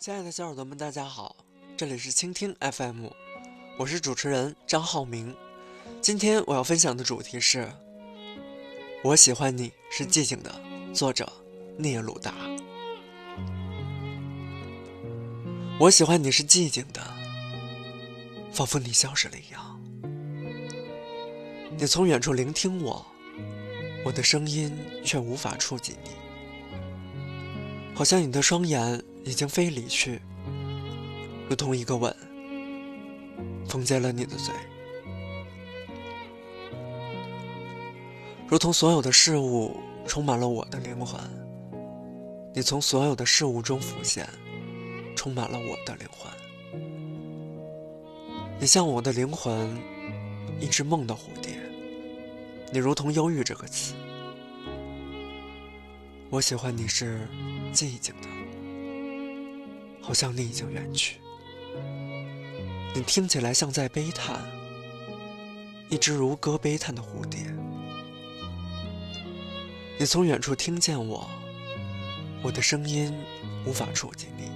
[0.00, 1.36] 亲爱的小耳朵们，大家好，
[1.76, 3.08] 这里是倾听 FM，
[3.78, 5.36] 我是主持人张浩明。
[6.00, 7.70] 今天我要分享的主题是：
[9.04, 10.58] 我喜欢你是寂静的，
[10.94, 11.30] 作者
[11.76, 12.32] 聂鲁达。
[15.78, 17.02] 我喜欢你是寂静的，
[18.50, 19.78] 仿佛你消失了一样。
[21.76, 23.04] 你从远处聆听我，
[24.02, 24.74] 我的声音
[25.04, 26.10] 却无法触及你，
[27.94, 28.98] 好像你的双眼。
[29.24, 30.20] 已经飞离去，
[31.48, 32.14] 如同一个吻，
[33.68, 34.54] 封缄了你的嘴，
[38.48, 39.76] 如同所有的事物
[40.06, 41.20] 充满了我的灵魂。
[42.52, 44.28] 你从所有的事物中浮现，
[45.14, 46.28] 充满了我的灵魂。
[48.58, 49.80] 你像我的灵魂，
[50.58, 51.56] 一只梦的蝴蝶。
[52.72, 53.94] 你如同忧郁这个词。
[56.28, 57.28] 我喜欢你是
[57.72, 58.28] 寂静的。
[60.10, 61.20] 好像你已经远去，
[62.92, 64.40] 你听起来像在悲叹，
[65.88, 67.38] 一只如歌悲叹的蝴蝶。
[70.00, 71.30] 你从远处听见我，
[72.42, 73.16] 我的声音
[73.64, 74.50] 无法触及你，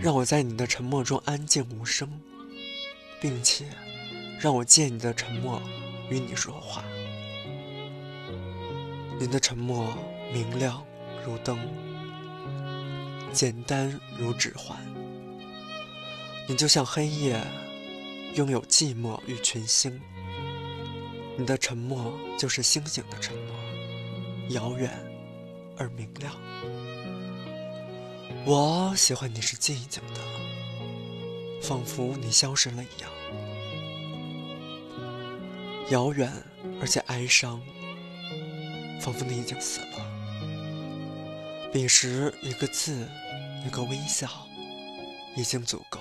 [0.00, 2.10] 让我在你的沉默中安静无声，
[3.20, 3.66] 并且
[4.40, 5.60] 让我借你的沉默
[6.08, 6.82] 与你说话。
[9.20, 9.86] 你的沉默
[10.32, 10.82] 明亮
[11.26, 11.58] 如灯。
[13.32, 14.76] 简单如指环，
[16.48, 17.40] 你就像黑夜，
[18.34, 20.00] 拥有寂寞与群星。
[21.36, 23.54] 你的沉默就是星星的沉默，
[24.50, 24.90] 遥远
[25.76, 26.34] 而明亮。
[28.44, 30.20] 我喜欢你是寂静的，
[31.62, 33.10] 仿佛你消失了一样，
[35.90, 36.32] 遥远
[36.80, 37.60] 而且哀伤，
[39.00, 40.17] 仿佛你已经死了。
[41.70, 43.06] 彼时，一个字，
[43.66, 44.26] 一个微笑，
[45.36, 46.00] 已经足够，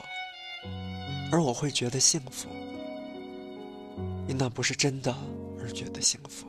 [1.30, 2.48] 而我会觉得幸福，
[4.30, 5.14] 因那不是真的
[5.60, 6.48] 而觉得幸福。